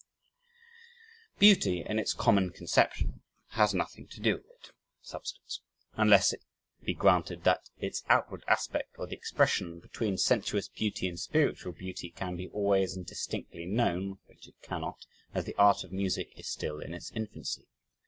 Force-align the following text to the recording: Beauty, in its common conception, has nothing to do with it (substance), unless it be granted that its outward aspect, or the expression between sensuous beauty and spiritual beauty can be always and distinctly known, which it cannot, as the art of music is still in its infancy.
Beauty, 1.37 1.81
in 1.87 1.99
its 1.99 2.15
common 2.15 2.49
conception, 2.49 3.21
has 3.49 3.71
nothing 3.71 4.07
to 4.07 4.19
do 4.19 4.37
with 4.37 4.45
it 4.59 4.71
(substance), 4.99 5.61
unless 5.93 6.33
it 6.33 6.41
be 6.83 6.95
granted 6.95 7.43
that 7.43 7.69
its 7.77 8.01
outward 8.09 8.43
aspect, 8.47 8.95
or 8.97 9.05
the 9.05 9.15
expression 9.15 9.79
between 9.79 10.17
sensuous 10.17 10.67
beauty 10.69 11.07
and 11.07 11.19
spiritual 11.19 11.73
beauty 11.73 12.09
can 12.09 12.35
be 12.35 12.47
always 12.47 12.95
and 12.95 13.05
distinctly 13.05 13.67
known, 13.67 14.17
which 14.25 14.47
it 14.47 14.55
cannot, 14.63 15.05
as 15.35 15.45
the 15.45 15.53
art 15.59 15.83
of 15.83 15.91
music 15.91 16.31
is 16.35 16.47
still 16.49 16.79
in 16.79 16.95
its 16.95 17.11
infancy. 17.11 17.67